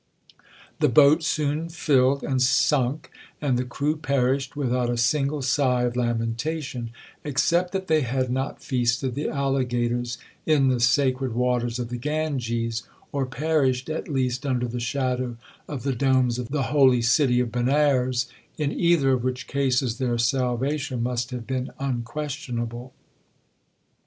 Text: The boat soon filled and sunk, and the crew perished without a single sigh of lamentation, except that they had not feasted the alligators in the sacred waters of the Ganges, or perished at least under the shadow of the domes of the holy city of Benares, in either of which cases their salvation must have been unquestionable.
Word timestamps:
The 0.79 0.89
boat 0.89 1.21
soon 1.21 1.69
filled 1.69 2.23
and 2.23 2.41
sunk, 2.41 3.11
and 3.39 3.55
the 3.55 3.63
crew 3.63 3.95
perished 3.95 4.55
without 4.55 4.89
a 4.89 4.97
single 4.97 5.43
sigh 5.43 5.83
of 5.83 5.95
lamentation, 5.95 6.89
except 7.23 7.71
that 7.73 7.85
they 7.85 8.01
had 8.01 8.31
not 8.31 8.63
feasted 8.63 9.13
the 9.13 9.29
alligators 9.29 10.17
in 10.43 10.69
the 10.69 10.79
sacred 10.79 11.33
waters 11.35 11.77
of 11.77 11.89
the 11.89 11.99
Ganges, 11.99 12.81
or 13.11 13.27
perished 13.27 13.91
at 13.91 14.07
least 14.07 14.43
under 14.43 14.67
the 14.67 14.79
shadow 14.79 15.37
of 15.67 15.83
the 15.83 15.93
domes 15.93 16.39
of 16.39 16.49
the 16.49 16.63
holy 16.73 17.03
city 17.03 17.39
of 17.39 17.51
Benares, 17.51 18.25
in 18.57 18.71
either 18.71 19.11
of 19.11 19.23
which 19.23 19.45
cases 19.45 19.99
their 19.99 20.17
salvation 20.17 21.03
must 21.03 21.29
have 21.29 21.45
been 21.45 21.69
unquestionable. 21.77 22.91